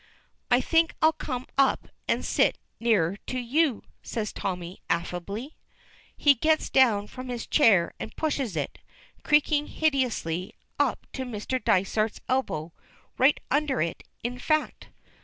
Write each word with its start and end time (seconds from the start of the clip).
"I 0.49 0.61
think 0.61 0.95
I'll 1.03 1.13
come 1.13 1.45
up 1.59 1.87
and 2.07 2.25
sit 2.25 2.57
nearer 2.79 3.17
to 3.27 3.37
you," 3.37 3.83
says 4.01 4.33
Tommy, 4.33 4.81
affably. 4.89 5.57
He 6.17 6.33
gets 6.33 6.71
down 6.71 7.05
from 7.05 7.27
his 7.29 7.45
chair 7.45 7.93
and 7.99 8.15
pushes 8.15 8.57
it, 8.57 8.79
creaking 9.21 9.67
hideously, 9.67 10.55
up 10.79 11.05
to 11.13 11.21
Mr. 11.23 11.63
Dysart's 11.63 12.19
elbow 12.27 12.73
right 13.19 13.39
under 13.51 13.79
it, 13.79 14.01
in 14.23 14.39
fact. 14.39 14.87